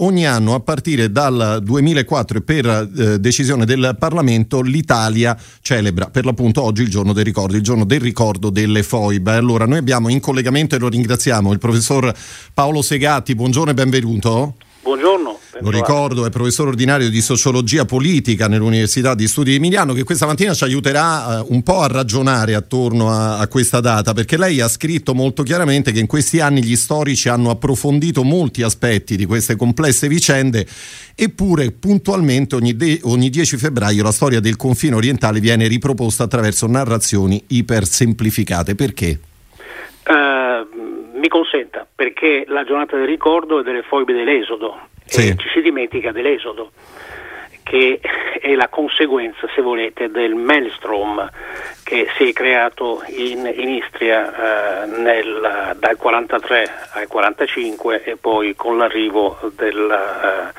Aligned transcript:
Ogni 0.00 0.26
anno 0.26 0.54
a 0.54 0.60
partire 0.60 1.12
dal 1.12 1.60
2004 1.62 2.38
e 2.38 2.42
per 2.42 2.66
eh, 2.66 3.20
decisione 3.20 3.64
del 3.64 3.94
Parlamento 3.96 4.60
l'Italia 4.60 5.38
celebra 5.60 6.06
per 6.06 6.24
l'appunto 6.24 6.62
oggi 6.62 6.82
il 6.82 6.88
giorno 6.88 7.12
del 7.12 7.24
ricordo, 7.24 7.54
il 7.54 7.62
giorno 7.62 7.84
del 7.84 8.00
ricordo 8.00 8.50
delle 8.50 8.82
foibe. 8.82 9.34
Allora 9.34 9.66
noi 9.66 9.78
abbiamo 9.78 10.08
in 10.08 10.18
collegamento 10.18 10.74
e 10.74 10.80
lo 10.80 10.88
ringraziamo 10.88 11.52
il 11.52 11.60
professor 11.60 12.12
Paolo 12.52 12.82
Segatti, 12.82 13.36
buongiorno 13.36 13.70
e 13.70 13.74
benvenuto. 13.74 14.54
Buongiorno. 14.82 15.33
Lo 15.60 15.70
ricordo, 15.70 16.26
è 16.26 16.30
professore 16.30 16.70
ordinario 16.70 17.08
di 17.08 17.20
sociologia 17.20 17.84
politica 17.84 18.48
nell'Università 18.48 19.14
di 19.14 19.28
Studi 19.28 19.50
di 19.50 19.56
Emiliano, 19.56 19.92
che 19.92 20.02
questa 20.02 20.26
mattina 20.26 20.52
ci 20.52 20.64
aiuterà 20.64 21.40
uh, 21.42 21.52
un 21.52 21.62
po' 21.62 21.80
a 21.80 21.86
ragionare 21.86 22.54
attorno 22.54 23.10
a, 23.10 23.38
a, 23.38 23.46
questa 23.46 23.80
data, 23.80 24.12
perché 24.12 24.36
lei 24.36 24.60
ha 24.60 24.68
scritto 24.68 25.14
molto 25.14 25.42
chiaramente 25.42 25.92
che 25.92 26.00
in 26.00 26.06
questi 26.06 26.40
anni 26.40 26.62
gli 26.62 26.74
storici 26.74 27.28
hanno 27.28 27.50
approfondito 27.50 28.24
molti 28.24 28.62
aspetti 28.62 29.16
di 29.16 29.26
queste 29.26 29.54
complesse 29.54 30.08
vicende, 30.08 30.66
eppure 31.14 31.70
puntualmente 31.70 32.56
ogni, 32.56 32.74
de- 32.74 33.00
ogni 33.04 33.30
10 33.30 33.56
febbraio 33.56 34.02
la 34.02 34.12
storia 34.12 34.40
del 34.40 34.56
confine 34.56 34.96
orientale 34.96 35.38
viene 35.38 35.68
riproposta 35.68 36.24
attraverso 36.24 36.66
narrazioni 36.66 37.42
ipersemplificate. 37.48 38.74
Perché? 38.74 39.20
Uh, 40.06 41.18
mi 41.18 41.28
consenta, 41.28 41.86
perché 41.94 42.44
la 42.48 42.64
giornata 42.64 42.96
del 42.96 43.06
ricordo 43.06 43.60
è 43.60 43.62
delle 43.62 43.82
foibe 43.82 44.12
dell'Esodo 44.12 44.92
sì. 45.04 45.28
eh, 45.28 45.36
ci 45.36 45.48
si 45.52 45.60
dimentica 45.60 46.12
dell'esodo 46.12 46.72
che 47.64 47.98
è 48.40 48.54
la 48.54 48.68
conseguenza, 48.68 49.48
se 49.54 49.62
volete, 49.62 50.10
del 50.10 50.34
maelstrom 50.34 51.28
che 51.82 52.06
si 52.16 52.28
è 52.28 52.32
creato 52.32 53.02
in, 53.06 53.50
in 53.52 53.68
Istria 53.70 54.84
eh, 54.84 54.86
nel, 54.86 55.74
dal 55.78 55.96
43 55.96 56.70
al 56.92 57.06
45 57.06 58.04
e 58.04 58.16
poi 58.16 58.54
con 58.54 58.76
l'arrivo 58.76 59.38
del, 59.56 60.52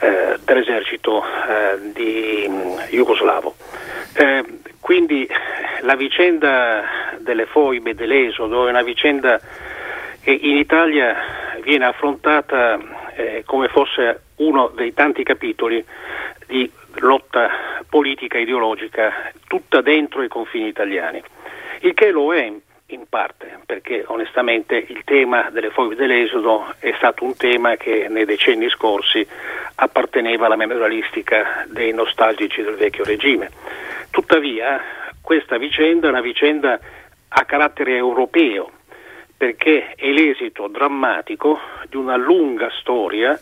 eh, 0.00 0.06
eh, 0.06 0.38
dell'esercito 0.44 1.24
eh, 1.24 1.92
di 1.92 2.44
um, 2.46 2.78
jugoslavo. 2.90 3.54
Eh, 4.12 4.44
quindi 4.80 5.26
la 5.80 5.96
vicenda 5.96 6.84
delle 7.18 7.46
foibe 7.46 7.94
dell'esodo 7.94 8.66
è 8.66 8.70
una 8.70 8.82
vicenda 8.82 9.40
che 10.22 10.30
in 10.30 10.56
Italia 10.56 11.16
viene 11.62 11.86
affrontata 11.86 12.78
eh, 13.16 13.42
come 13.46 13.68
fosse 13.68 14.22
uno 14.36 14.68
dei 14.68 14.92
tanti 14.92 15.22
capitoli 15.22 15.84
di 16.46 16.70
lotta 16.96 17.50
politica 17.88 18.38
ideologica 18.38 19.30
tutta 19.46 19.80
dentro 19.80 20.22
i 20.22 20.28
confini 20.28 20.68
italiani, 20.68 21.22
il 21.80 21.94
che 21.94 22.10
lo 22.10 22.34
è 22.34 22.52
in 22.88 23.06
parte, 23.08 23.58
perché 23.64 24.04
onestamente 24.06 24.76
il 24.76 25.02
tema 25.04 25.48
delle 25.50 25.70
foglie 25.70 25.96
dell'esodo 25.96 26.74
è 26.78 26.92
stato 26.96 27.24
un 27.24 27.36
tema 27.36 27.76
che 27.76 28.08
nei 28.08 28.24
decenni 28.24 28.68
scorsi 28.68 29.26
apparteneva 29.76 30.46
alla 30.46 30.56
memorialistica 30.56 31.64
dei 31.68 31.92
nostalgici 31.92 32.62
del 32.62 32.76
vecchio 32.76 33.04
regime. 33.04 33.50
Tuttavia 34.10 34.80
questa 35.20 35.56
vicenda 35.56 36.06
è 36.06 36.10
una 36.10 36.20
vicenda 36.20 36.78
a 37.28 37.44
carattere 37.44 37.96
europeo, 37.96 38.70
perché 39.36 39.94
è 39.94 40.08
l'esito 40.10 40.68
drammatico 40.68 41.58
di 41.88 41.96
una 41.96 42.16
lunga 42.16 42.70
storia 42.80 43.38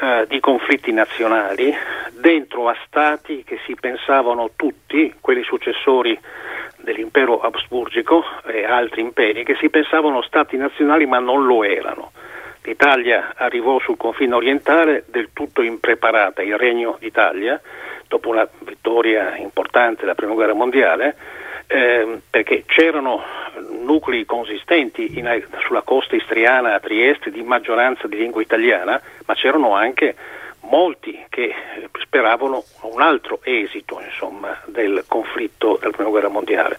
eh, 0.00 0.26
di 0.28 0.40
conflitti 0.40 0.92
nazionali 0.92 1.72
dentro 2.12 2.68
a 2.68 2.76
stati 2.86 3.44
che 3.44 3.58
si 3.66 3.74
pensavano 3.74 4.50
tutti, 4.56 5.14
quelli 5.20 5.42
successori 5.42 6.18
dell'impero 6.78 7.40
Habsburgico 7.40 8.24
e 8.46 8.64
altri 8.64 9.00
imperi, 9.00 9.44
che 9.44 9.56
si 9.56 9.68
pensavano 9.70 10.22
stati 10.22 10.56
nazionali 10.56 11.06
ma 11.06 11.18
non 11.18 11.44
lo 11.46 11.64
erano. 11.64 12.12
L'Italia 12.62 13.34
arrivò 13.36 13.78
sul 13.80 13.98
confine 13.98 14.34
orientale 14.34 15.04
del 15.08 15.30
tutto 15.32 15.60
impreparata, 15.60 16.42
il 16.42 16.56
Regno 16.56 16.96
d'Italia, 16.98 17.60
dopo 18.08 18.30
una 18.30 18.48
vittoria 18.60 19.36
importante 19.36 20.00
della 20.00 20.14
Prima 20.14 20.32
Guerra 20.32 20.54
Mondiale, 20.54 21.16
eh, 21.66 22.20
perché 22.30 22.64
c'erano 22.66 23.22
nuclei 23.82 24.24
consistenti 24.24 25.18
in, 25.18 25.42
sulla 25.64 25.82
costa 25.82 26.16
istriana 26.16 26.74
a 26.74 26.80
Trieste 26.80 27.30
di 27.30 27.42
maggioranza 27.42 28.06
di 28.06 28.16
lingua 28.16 28.42
italiana, 28.42 29.00
ma 29.26 29.34
c'erano 29.34 29.74
anche 29.74 30.14
molti 30.60 31.24
che 31.28 31.54
speravano 32.00 32.64
un 32.82 33.00
altro 33.00 33.40
esito 33.42 34.00
insomma, 34.00 34.58
del 34.66 35.04
conflitto 35.06 35.78
della 35.80 35.92
Prima 35.92 36.10
Guerra 36.10 36.28
Mondiale. 36.28 36.78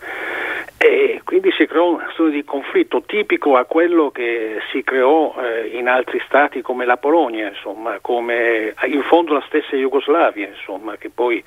E 0.77 1.21
quindi 1.23 1.51
si 1.53 1.65
creò 1.65 1.93
una 1.93 2.09
storia 2.11 2.33
di 2.33 2.43
conflitto 2.43 3.01
tipico 3.01 3.55
a 3.55 3.65
quello 3.65 4.11
che 4.11 4.59
si 4.71 4.83
creò 4.83 5.33
eh, 5.39 5.67
in 5.77 5.87
altri 5.87 6.21
stati 6.25 6.61
come 6.61 6.85
la 6.85 6.97
Polonia, 6.97 7.47
insomma, 7.47 7.97
come 8.01 8.73
in 8.85 9.01
fondo 9.03 9.33
la 9.33 9.43
stessa 9.47 9.75
Jugoslavia, 9.75 10.47
insomma, 10.47 10.97
che 10.97 11.09
poi 11.09 11.43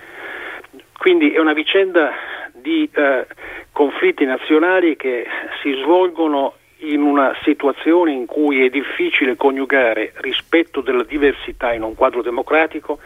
quindi 0.98 1.32
è 1.32 1.38
una 1.38 1.52
vicenda 1.52 2.12
di 2.60 2.88
eh, 2.92 3.26
conflitti 3.72 4.24
nazionali 4.24 4.96
che 4.96 5.26
si 5.62 5.72
svolgono 5.82 6.54
in 6.80 7.02
una 7.02 7.36
situazione 7.42 8.12
in 8.12 8.26
cui 8.26 8.64
è 8.64 8.68
difficile 8.68 9.36
coniugare 9.36 10.12
rispetto 10.16 10.80
della 10.80 11.02
diversità 11.02 11.72
in 11.72 11.82
un 11.82 11.94
quadro 11.94 12.22
democratico, 12.22 12.98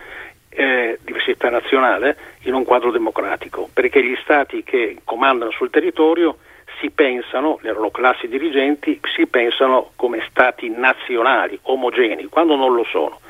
eh, 0.51 0.99
diversità 1.03 1.49
nazionale, 1.49 2.17
in 2.43 2.55
un 2.55 2.65
quadro 2.65 2.91
democratico, 2.91 3.71
perché 3.73 4.05
gli 4.05 4.17
stati 4.23 4.63
che 4.63 4.99
comandano 5.05 5.51
sul 5.53 5.71
territorio 5.71 6.39
si 6.81 6.91
pensano, 6.91 7.59
le 7.63 7.73
loro 7.73 7.91
classi 7.91 8.29
dirigenti, 8.29 9.01
si 9.15 9.27
pensano 9.27 9.93
come 9.97 10.25
stati 10.29 10.69
nazionali, 10.69 11.59
omogenei, 11.63 12.27
quando 12.27 12.57
non 12.57 12.75
lo 12.75 12.85
sono. 12.85 13.21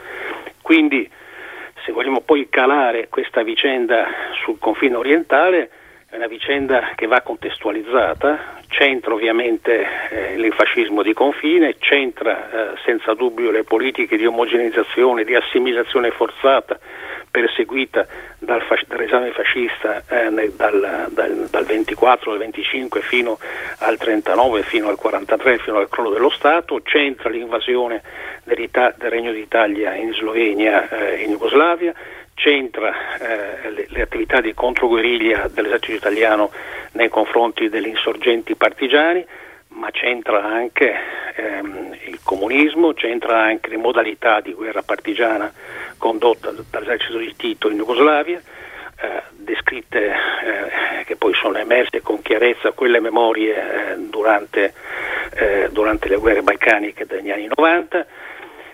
Quindi 0.60 1.08
se 1.84 1.92
vogliamo 1.92 2.20
poi 2.20 2.48
calare 2.48 3.08
questa 3.08 3.42
vicenda 3.42 4.06
sul 4.42 4.58
confine 4.58 4.96
orientale, 4.96 5.70
è 6.12 6.16
una 6.16 6.26
vicenda 6.26 6.92
che 6.94 7.06
va 7.06 7.22
contestualizzata, 7.22 8.60
c'entra 8.68 9.14
ovviamente 9.14 9.86
eh, 10.10 10.34
il 10.34 10.52
fascismo 10.52 11.02
di 11.02 11.14
confine, 11.14 11.76
c'entra 11.78 12.50
eh, 12.50 12.78
senza 12.84 13.14
dubbio 13.14 13.50
le 13.50 13.64
politiche 13.64 14.18
di 14.18 14.26
omogenizzazione, 14.26 15.24
di 15.24 15.34
assimilazione 15.34 16.10
forzata 16.10 16.78
perseguita 17.30 18.06
dal 18.38 18.60
fasc- 18.60 18.88
dall'esame 18.88 19.30
fascista 19.30 20.02
eh, 20.06 20.28
nel, 20.28 20.52
dal, 20.52 21.08
dal, 21.08 21.48
dal, 21.50 21.64
24 21.64 22.32
al 22.32 22.38
25 22.38 23.00
fino 23.00 23.38
al 23.78 23.96
39, 23.96 24.64
fino 24.64 24.88
al 24.88 24.96
43, 24.96 25.58
fino 25.60 25.78
al 25.78 25.88
crollo 25.88 26.10
dello 26.10 26.28
Stato, 26.28 26.82
c'entra 26.82 27.30
l'invasione 27.30 28.02
del 28.44 28.68
Regno 28.98 29.32
d'Italia 29.32 29.94
in 29.94 30.12
Slovenia 30.12 30.90
e 30.90 31.20
eh, 31.20 31.22
in 31.22 31.30
Jugoslavia, 31.30 31.94
c'entra 32.42 32.92
eh, 33.18 33.70
le, 33.70 33.86
le, 33.88 34.02
attività 34.02 34.40
di 34.40 34.52
controguerriglia 34.52 35.46
dell'esercito 35.46 35.96
italiano 35.96 36.50
nei 36.94 37.08
confronti 37.08 37.68
degli 37.68 37.86
insorgenti 37.86 38.56
partigiani, 38.56 39.24
ma 39.68 39.92
c'entra 39.92 40.42
anche 40.42 40.92
ehm, 41.36 41.96
il 42.06 42.18
comunismo, 42.24 42.94
c'entra 42.94 43.40
anche 43.40 43.70
le 43.70 43.76
modalità 43.76 44.40
di 44.40 44.54
guerra 44.54 44.82
partigiana 44.82 45.52
condotta 45.98 46.52
dall'esercito 46.68 47.18
di 47.18 47.32
Tito 47.36 47.70
in 47.70 47.76
Jugoslavia, 47.76 48.40
eh, 49.00 49.22
descritte 49.30 50.06
eh, 50.08 51.04
che 51.04 51.14
poi 51.14 51.34
sono 51.34 51.58
emerse 51.58 52.00
con 52.02 52.22
chiarezza 52.22 52.72
quelle 52.72 52.98
memorie 52.98 53.54
eh, 53.54 53.96
durante, 53.98 54.74
eh, 55.36 55.68
durante 55.70 56.08
le 56.08 56.16
guerre 56.16 56.42
balcaniche 56.42 57.06
degli 57.06 57.30
anni 57.30 57.46
90. 57.54 58.04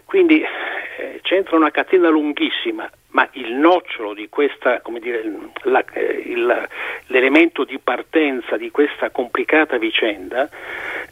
Quindi 0.06 0.42
eh, 0.42 1.20
c'entra 1.20 1.56
una 1.56 1.70
catena 1.70 2.08
lunghissima 2.08 2.90
ma 3.10 3.26
il 3.32 3.52
nocciolo 3.54 4.12
di 4.12 4.28
questa, 4.28 4.80
come 4.80 5.00
dire, 5.00 5.24
la, 5.62 5.82
eh, 5.92 6.22
il, 6.26 6.68
l'elemento 7.06 7.64
di 7.64 7.78
partenza 7.78 8.56
di 8.56 8.70
questa 8.70 9.10
complicata 9.10 9.78
vicenda 9.78 10.48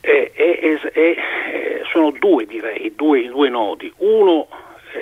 eh, 0.01 0.31
è, 0.33 0.59
è, 0.59 0.81
è, 0.81 1.01
eh, 1.01 1.83
sono 1.91 2.11
due, 2.11 2.45
direi, 2.45 2.95
due, 2.95 3.27
due 3.27 3.49
nodi. 3.49 3.93
Uno, 3.99 4.49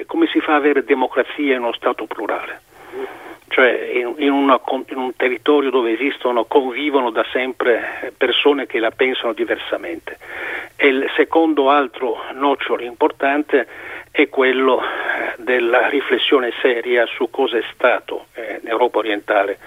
come 0.06 0.26
si 0.26 0.40
fa 0.40 0.54
ad 0.54 0.60
avere 0.60 0.84
democrazia 0.84 1.54
in 1.54 1.62
uno 1.62 1.72
Stato 1.72 2.06
plurale? 2.06 2.62
Cioè 3.48 3.90
in, 3.94 4.14
in, 4.18 4.32
una, 4.32 4.60
in 4.88 4.96
un 4.96 5.14
territorio 5.14 5.70
dove 5.70 5.92
esistono, 5.92 6.44
convivono 6.44 7.10
da 7.10 7.24
sempre 7.30 8.12
persone 8.16 8.66
che 8.66 8.78
la 8.78 8.90
pensano 8.90 9.32
diversamente. 9.32 10.18
E 10.76 10.88
il 10.88 11.10
secondo 11.14 11.70
altro 11.70 12.20
nocciolo 12.32 12.82
importante 12.82 13.66
è 14.10 14.28
quello 14.28 14.80
della 15.44 15.88
riflessione 15.88 16.52
seria 16.60 17.06
su 17.06 17.28
cosa 17.30 17.58
è 17.58 17.64
stato 17.74 18.26
eh, 18.34 18.60
in 18.62 18.68
Europa 18.68 18.98
orientale 18.98 19.58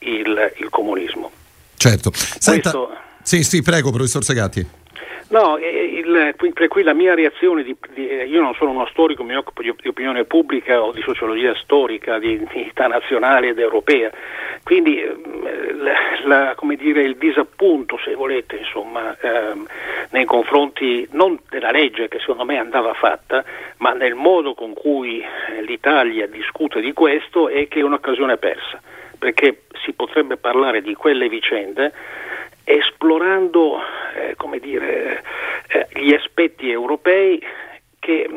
il, 0.00 0.52
il 0.56 0.68
comunismo. 0.68 1.30
Certo. 1.76 2.10
Senta, 2.12 2.70
Questo, 2.70 2.96
sì, 3.22 3.42
sì, 3.42 3.62
prego, 3.62 3.90
professor 3.90 4.22
Segatti. 4.22 4.66
No, 5.28 5.56
il, 6.10 6.52
per 6.52 6.68
cui 6.68 6.82
la 6.82 6.92
mia 6.92 7.14
reazione, 7.14 7.62
di, 7.62 7.76
di, 7.94 8.02
io 8.02 8.40
non 8.40 8.54
sono 8.54 8.70
uno 8.70 8.86
storico, 8.86 9.22
mi 9.22 9.36
occupo 9.36 9.62
di, 9.62 9.72
opinione 9.86 10.24
pubblica 10.24 10.82
o 10.82 10.92
di 10.92 11.02
sociologia 11.02 11.54
storica, 11.54 12.18
di 12.18 12.46
unità 12.52 12.86
nazionale 12.86 13.48
ed 13.48 13.58
europea, 13.58 14.10
quindi 14.62 15.02
la, 15.76 15.92
la, 16.24 16.56
dire, 16.76 17.02
il 17.02 17.16
disappunto, 17.16 17.98
se 18.04 18.14
volete, 18.14 18.56
insomma, 18.56 19.16
ehm, 19.20 19.66
nei 20.10 20.24
confronti 20.24 21.08
non 21.12 21.38
della 21.48 21.70
legge 21.70 22.08
che 22.08 22.18
secondo 22.18 22.44
me 22.44 22.58
andava 22.58 22.92
fatta, 22.94 23.44
ma 23.78 23.92
nel 23.92 24.14
modo 24.14 24.54
con 24.54 24.74
cui 24.74 25.24
l'Italia 25.62 26.26
discute 26.26 26.80
di 26.80 26.92
questo 26.92 27.48
è 27.48 27.68
che 27.68 27.80
è 27.80 27.82
un'occasione 27.82 28.36
persa, 28.36 28.80
perché 29.18 29.62
si 29.84 29.92
potrebbe 29.92 30.36
parlare 30.36 30.82
di 30.82 30.94
quelle 30.94 31.28
vicende 31.28 31.92
esplorando 32.64 33.80
eh, 34.14 34.36
dire, 34.60 35.18
eh, 35.18 35.22
gli 35.94 36.12
aspetti 36.12 36.70
europei 36.70 37.40
che 38.10 38.28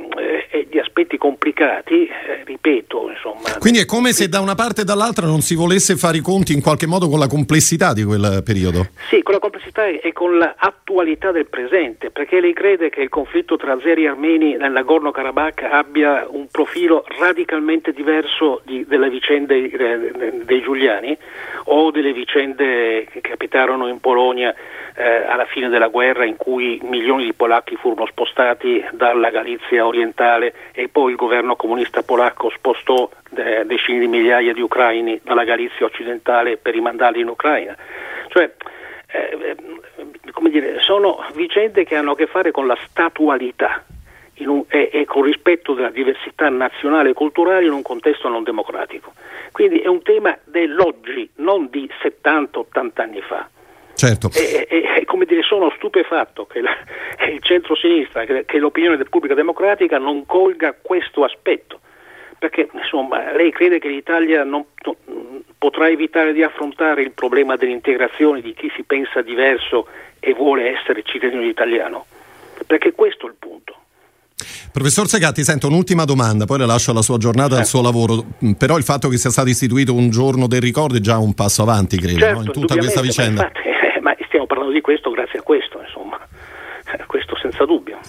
eh, 0.52 0.68
di 0.70 0.80
aspetti 0.80 1.18
complicati, 1.18 2.06
eh, 2.06 2.44
ripeto. 2.46 3.10
Insomma. 3.10 3.58
Quindi 3.60 3.80
è 3.80 3.86
come 3.86 4.12
se 4.12 4.30
da 4.30 4.40
una 4.40 4.56
parte 4.56 4.82
e 4.82 4.84
dall'altra 4.84 5.26
non 5.26 5.42
si 5.42 5.56
volesse 5.56 5.96
fare 5.96 6.18
i 6.18 6.22
conti 6.22 6.54
in 6.54 6.62
qualche 6.62 6.86
modo 6.86 7.10
con 7.10 7.18
la 7.20 7.28
complessità 7.28 7.94
di 7.94 8.04
quel 8.04 8.42
periodo. 8.46 8.88
Sì, 9.10 9.24
con 9.24 9.34
la 9.34 9.40
complessità 9.40 9.86
e 9.86 10.12
con 10.14 10.38
l'attualità 10.38 11.32
del 11.32 11.48
presente, 11.48 12.12
perché 12.12 12.40
lei 12.40 12.54
crede 12.54 12.90
che 12.90 13.02
il 13.02 13.10
conflitto 13.10 13.58
tra 13.58 13.74
azeri 13.74 14.04
e 14.04 14.10
armeni 14.10 14.56
nel 14.56 14.72
Nagorno-Karabakh 14.72 15.64
abbia 15.64 16.28
un 16.30 16.48
profilo 16.52 17.04
radicalmente 17.20 17.92
diverso 17.92 18.62
di, 18.66 18.86
delle 18.86 19.10
vicende 19.10 19.56
eh, 19.56 20.42
dei 20.44 20.62
Giuliani 20.62 21.18
o 21.66 21.92
delle 21.92 22.14
vicende 22.14 23.08
che 23.10 23.22
capitarono 23.22 23.88
in 23.88 24.00
Polonia 24.00 24.54
eh, 24.96 25.26
alla 25.26 25.46
fine 25.46 25.70
della 25.70 25.88
guerra 25.88 26.26
in 26.26 26.36
cui 26.38 26.80
milioni 26.84 27.26
di 27.26 27.34
polacchi 27.34 27.76
furono 27.76 28.06
spostati 28.06 28.84
dalla 28.92 29.30
Galizia 29.30 29.62
orientale 29.72 30.54
e 30.72 30.88
poi 30.90 31.12
il 31.12 31.18
governo 31.18 31.56
comunista 31.56 32.04
polacco 32.04 32.50
spostò 32.50 33.10
eh, 33.36 33.64
decine 33.66 34.00
di 34.00 34.08
migliaia 34.08 34.54
di 34.54 34.62
ucraini 34.62 35.20
dalla 35.24 35.44
Galizia 35.44 35.86
occidentale 35.86 36.58
per 36.58 36.74
rimandarli 36.74 37.22
in 37.22 37.30
Ucraina. 37.30 37.76
Cioè, 38.28 38.52
eh, 39.08 39.56
dire, 40.54 40.80
sono 40.80 41.26
vicende 41.34 41.84
che 41.84 41.96
hanno 41.96 42.12
a 42.12 42.16
che 42.16 42.28
fare 42.28 42.52
con 42.52 42.68
la 42.68 42.78
statualità 42.88 43.84
un, 44.38 44.64
e, 44.68 44.90
e, 44.92 45.06
con 45.06 45.24
rispetto 45.24 45.74
della 45.74 45.90
diversità 45.90 46.50
nazionale 46.50 47.10
e 47.10 47.14
culturale 47.14 47.66
in 47.66 47.72
un 47.72 47.82
contesto 47.82 48.30
non 48.30 48.44
democratico. 48.44 49.14
Quindi 49.52 49.80
è 49.80 49.88
un 49.88 50.02
tema 50.02 50.38
dell'oggi, 50.44 51.30
non 51.36 51.70
di 51.70 51.90
70-80 52.02 52.90
anni 52.96 53.22
fa. 53.22 53.50
Certo. 53.96 54.30
E, 54.34 54.68
e, 54.70 54.84
e, 55.02 55.06
come 55.06 55.26
dire, 55.26 55.42
sono 55.44 55.72
stupefatto 55.76 56.46
che 56.46 56.62
la, 56.62 56.72
il 57.32 57.42
centro-sinistra, 57.42 58.26
che, 58.26 58.46
che 58.46 58.58
l'opinione 58.58 59.02
pubblica 59.06 59.36
democratica 59.36 59.98
non 59.98 60.26
colga 60.26 60.76
questo 60.80 61.24
aspetto. 61.24 61.80
Perché 62.38 62.68
insomma, 62.74 63.32
lei 63.32 63.52
crede 63.52 63.80
che 63.80 63.88
l'Italia 63.88 64.44
non, 64.44 64.66
non, 64.84 65.44
potrà 65.58 65.88
evitare 65.88 66.34
di 66.34 66.44
affrontare 66.44 67.02
il 67.02 67.12
problema 67.12 67.56
dell'integrazione 67.56 68.42
di 68.42 68.54
chi 68.54 68.70
si 68.76 68.84
pensa 68.84 69.22
diverso 69.22 69.88
e 70.20 70.34
vuole 70.34 70.78
essere 70.78 71.04
cittadino 71.04 71.44
italiano? 71.44 72.06
Perché 72.68 72.92
questo 72.92 73.28
è 73.28 73.30
il 73.30 73.36
punto. 73.40 73.78
Professor 74.74 75.08
Segatti, 75.08 75.44
sento 75.44 75.68
un'ultima 75.68 76.04
domanda, 76.04 76.46
poi 76.46 76.58
le 76.58 76.66
lascio 76.66 76.92
alla 76.92 77.02
sua 77.02 77.18
giornata 77.18 77.56
e 77.56 77.60
al 77.60 77.66
suo 77.66 77.82
lavoro, 77.82 78.26
mm, 78.44 78.54
però 78.54 78.78
il 78.78 78.84
fatto 78.84 79.08
che 79.08 79.18
sia 79.18 79.30
stato 79.30 79.48
istituito 79.48 79.94
un 79.94 80.10
giorno 80.10 80.48
del 80.48 80.62
ricordo 80.62 80.98
è 80.98 81.00
già 81.00 81.20
un 81.20 81.34
passo 81.34 81.62
avanti, 81.62 81.98
credo, 81.98 82.20
certo, 82.20 82.40
no? 82.40 82.46
in 82.46 82.52
tutta 82.52 82.76
questa 82.76 83.00
vicenda. 83.00 83.44
Infatti, 83.44 83.70
stiamo 84.26 84.46
parlando 84.46 84.74
di 84.74 84.82
questo 84.82 85.10
grazie 85.12 85.40
a 85.40 85.42
questo, 85.42 85.82
insomma, 85.82 86.20
questo 87.08 87.36
senza 87.38 87.66
dubbio. 87.66 88.00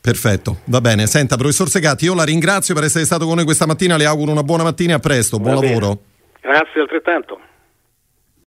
Perfetto, 0.00 0.58
va 0.66 0.80
bene. 0.80 1.06
Senta, 1.06 1.36
professor 1.36 1.68
Segatti, 1.68 2.06
io 2.06 2.14
la 2.14 2.24
ringrazio 2.24 2.74
per 2.74 2.84
essere 2.84 3.04
stato 3.04 3.26
con 3.26 3.36
noi 3.36 3.44
questa 3.44 3.66
mattina, 3.66 3.96
le 3.96 4.06
auguro 4.06 4.32
una 4.32 4.42
buona 4.42 4.62
mattina 4.62 4.92
e 4.92 4.96
a 4.96 4.98
presto, 4.98 5.38
buon 5.38 5.62
lavoro. 5.62 5.98
Grazie 6.40 6.80
altrettanto. 6.80 7.38